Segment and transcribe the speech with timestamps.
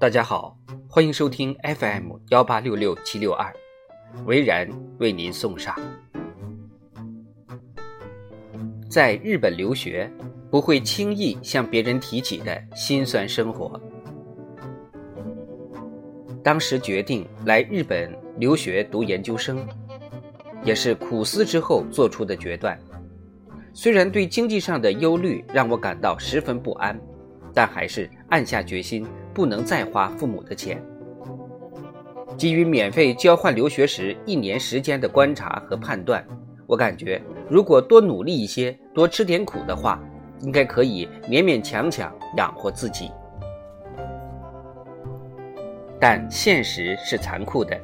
[0.00, 0.56] 大家好，
[0.88, 3.52] 欢迎收听 FM 幺八六六七六二，
[4.26, 4.68] 维然
[4.98, 5.74] 为您送上。
[8.88, 10.08] 在日本留学，
[10.52, 13.80] 不会轻易向别人提起的辛酸生活。
[16.44, 19.66] 当时决定来日本留学读研究生，
[20.62, 22.78] 也是苦思之后做出的决断。
[23.72, 26.96] 虽然对经济上的忧虑让我感到十分不安，
[27.52, 29.06] 但还是暗下决心。
[29.34, 30.82] 不能再花父母的钱。
[32.36, 36.26] 基于免费交换留学时一年时间的观察和判断，
[36.66, 40.02] 我感觉如果多努力一些，多吃点苦的话，
[40.40, 43.12] 应该可以勉勉强强养活自己。
[46.00, 47.80] 但现实是残酷的。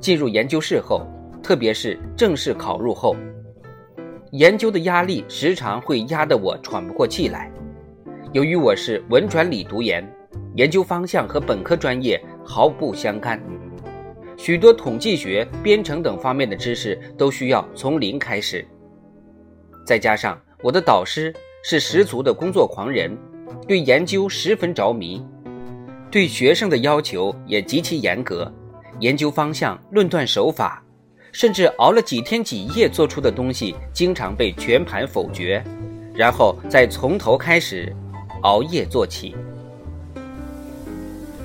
[0.00, 1.06] 进入研究室后，
[1.42, 3.14] 特别是正式考入后，
[4.32, 7.52] 研究的压力时常会压得我喘不过气来。
[8.32, 10.08] 由于我是文转理读研，
[10.54, 13.42] 研究方向和本科专业毫不相干，
[14.36, 18.64] 许多统计学、编程等方面的知识都需要从零开始。
[19.84, 23.18] 再加上我的导师是十足的工作狂人，
[23.66, 25.26] 对研究十分着迷，
[26.08, 28.52] 对学生的要求也极其严格，
[29.00, 30.80] 研究方向、论断手法，
[31.32, 35.60] 甚至熬了几天几夜做出的东西，经常被全盘否决，
[36.14, 37.92] 然后再从头开始。
[38.42, 39.34] 熬夜做起，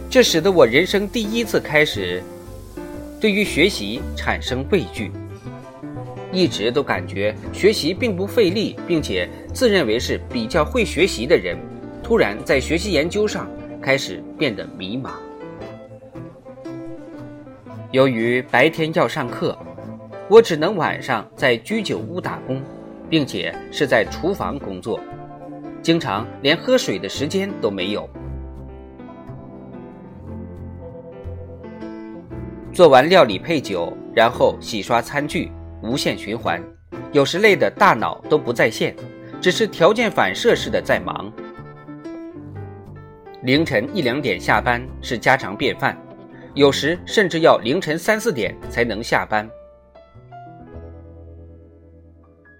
[0.09, 2.23] 这使得我人生第一次开始
[3.19, 5.11] 对于学习产生畏惧。
[6.31, 11.57] 一直都感觉学习并不费力，并且自认为是比较会学习的人，
[12.03, 13.47] 突然在学习研究上
[13.81, 15.11] 开始变得迷茫。
[17.91, 19.57] 由于白天要上课，
[20.29, 22.61] 我只能晚上在居酒屋打工，
[23.09, 24.99] 并且是在厨房工作。
[25.85, 28.09] 经常连喝水的时间都没有。
[32.73, 35.51] 做完料理配酒，然后洗刷餐具，
[35.83, 36.59] 无限循环。
[37.11, 38.95] 有时累得大脑都不在线，
[39.39, 41.31] 只是条件反射似的在忙。
[43.43, 45.95] 凌晨一两点下班是家常便饭，
[46.55, 49.47] 有时甚至要凌晨三四点才能下班。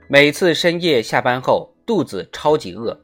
[0.08, 2.96] 每次深夜下班后，肚子超级饿。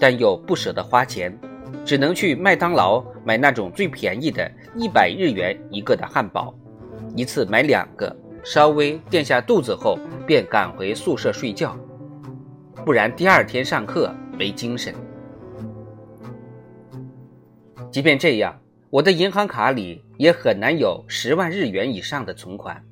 [0.00, 1.36] 但又不舍得花钱，
[1.84, 6.54] 只能去麦当劳买那种最便宜的，一百日元一个的汉堡，
[7.16, 11.76] 一次买两个，稍微垫下肚子后便赶回宿舍睡觉，
[12.84, 14.94] 不然第二天上课没精神。
[17.90, 18.56] 即便这样，
[18.90, 22.84] 我的银行卡里也很难有十万日元以上的存款。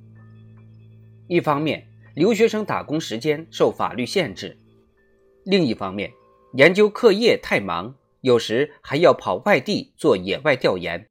[1.28, 4.56] 一方面，留学生打工时间受法律限制；
[5.44, 6.10] 另一方面，
[6.56, 11.06] 研究课业太忙，有时还要跑外地做野外调研。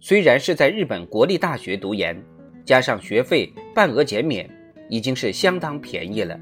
[0.00, 2.16] 虽然是在日本国立大学读研，
[2.64, 4.48] 加上学费半额减免，
[4.88, 6.40] 已经是相当便宜了。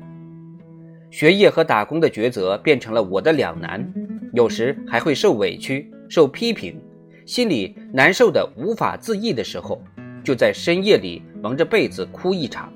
[1.10, 3.92] 学业和打工的抉择变成了我的两难，
[4.32, 6.80] 有时还会受委屈、受批评，
[7.26, 9.82] 心里难受的无法自抑的时候，
[10.22, 12.72] 就在深夜里蒙着被子哭一场。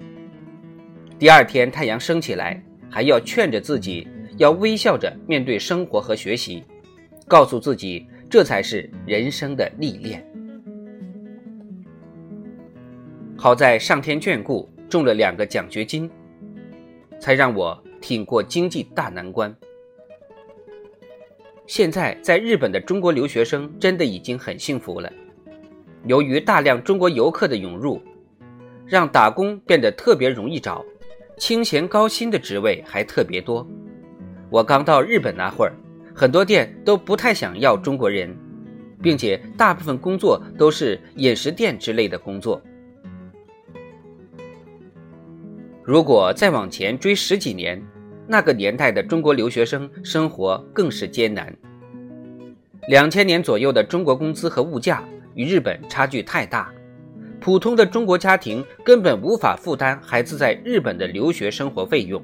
[1.16, 4.08] 第二天太阳升起来，还要劝着自己。
[4.36, 6.62] 要微笑着面对生活和学习，
[7.26, 10.24] 告诉自己这才是人生的历练。
[13.36, 16.10] 好在上天眷顾，中了两个奖学金，
[17.20, 19.54] 才让我挺过经济大难关。
[21.66, 25.12] 现在在日本的中国留学生真的已经很幸福了。
[26.04, 28.00] 由于大量中国游客的涌入，
[28.86, 30.84] 让打工变得特别容易找，
[31.36, 33.66] 清闲高薪的职位还特别多。
[34.48, 35.72] 我刚到日本那会儿，
[36.14, 38.34] 很多店都不太想要中国人，
[39.02, 42.62] 并且大部分工作都是饮食店之类的工作。
[45.82, 47.82] 如果再往前追十几年，
[48.26, 51.54] 那个年代的中国留学生生活更是艰难。
[52.88, 55.02] 两千年左右的中国工资和物价
[55.34, 56.72] 与日本差距太大，
[57.40, 62.22] 普通的中国家庭根本无法负担孩子在日本的留学生活费用。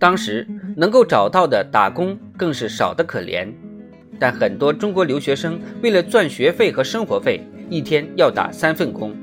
[0.00, 3.52] 当时能够找到的打工更是少得可怜，
[4.18, 9.14] 但很多中国留学生为了赚学费和生活费，一天要打三份工，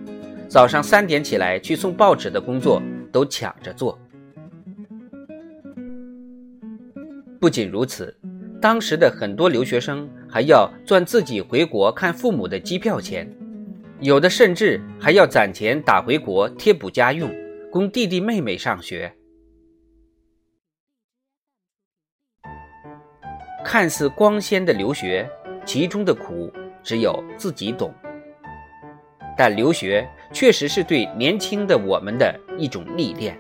[0.48, 2.80] 早上三点起来去送报纸的工作
[3.12, 3.98] 都抢着做。
[7.40, 8.16] 不仅如此，
[8.62, 13.28] 当时的很多留学生还要赚自己回国看父母的机票钱，
[14.00, 17.34] 有的甚至还要攒钱打回国贴补家用，
[17.72, 19.12] 供弟弟妹妹上学。
[23.70, 25.30] 看似光鲜的留学，
[25.66, 26.50] 其中的苦
[26.82, 27.94] 只有自己懂。
[29.38, 33.38] 但留学确实是对年轻的我们的一种历练，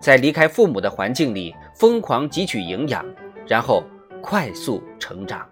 [0.00, 3.02] 在离开父母的环境里疯狂汲取营养，
[3.46, 3.82] 然后
[4.20, 5.48] 快速成长。